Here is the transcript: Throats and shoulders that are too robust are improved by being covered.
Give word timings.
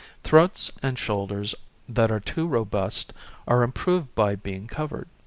Throats 0.23 0.71
and 0.81 0.97
shoulders 0.97 1.53
that 1.87 2.09
are 2.09 2.19
too 2.19 2.47
robust 2.47 3.13
are 3.47 3.61
improved 3.61 4.15
by 4.15 4.35
being 4.35 4.65
covered. 4.65 5.07